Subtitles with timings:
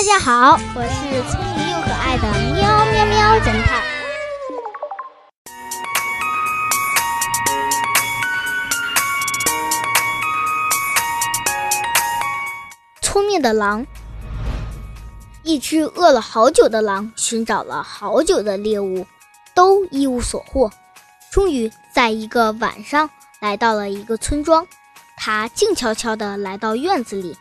[0.00, 2.22] 大家好，我是聪明又可爱的
[2.54, 3.82] 喵喵喵侦探。
[13.02, 13.86] 聪明的狼，
[15.42, 19.06] 一只饿了好久的狼，寻找了好久的猎物，
[19.54, 20.70] 都一无所获。
[21.30, 23.10] 终于在一个晚上，
[23.40, 24.66] 来到了一个村庄。
[25.18, 27.36] 他静悄悄地来到院子里，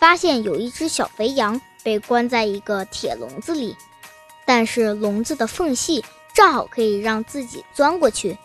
[0.00, 3.76] 发现有一只小肥羊被关在一个铁笼子里，
[4.46, 8.36] 但是笼子的缝隙正好可以让自己钻过去。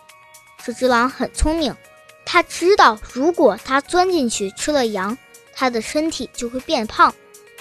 [0.64, 1.76] 这只狼很聪明，
[2.26, 5.18] 它知道如果它钻进去吃了羊，
[5.54, 7.14] 它的身体就会变胖，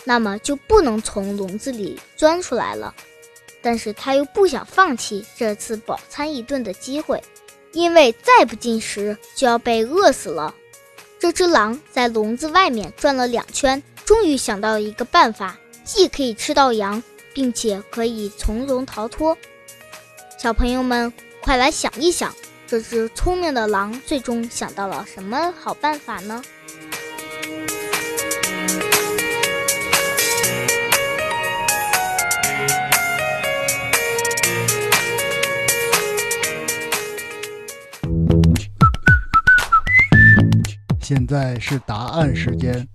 [0.04, 2.94] 那么就不能从笼子里钻出来了。
[3.60, 7.22] 但是它又不想放弃这次饱餐一顿的机会，
[7.72, 10.54] 因为再不进食就要被饿死了。
[11.18, 17.02] 这只狼在笼子外面转了两圈，终于想到一个办法，既可以吃到羊，
[17.34, 19.36] 并且可以从容逃脱。
[20.38, 22.34] 小朋友们，快来想一想，
[22.66, 26.42] 这只聪明的狼最终想到了什么好办法呢？
[41.00, 42.88] 现在是答案时间。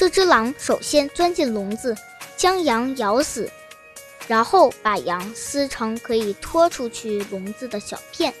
[0.00, 1.94] 这只狼首先钻进笼子，
[2.34, 3.50] 将羊咬死，
[4.26, 8.32] 然后把羊撕成可以拖出去笼子的小片。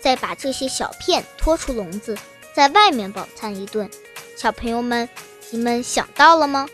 [0.00, 2.16] 再把这些小片拖出笼子，
[2.54, 3.90] 在外面饱餐一顿。
[4.38, 5.06] 小朋友们，
[5.50, 6.66] 你们想到了吗？